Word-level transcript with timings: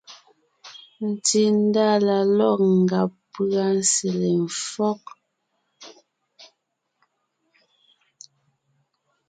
Tsindá 1.23 1.87
la 2.05 2.17
lɔ̂g 2.37 2.59
ngàb 2.81 3.11
pʉ́a 3.31 3.65
sele 3.91 4.29
éfɔ́g. 4.45 5.01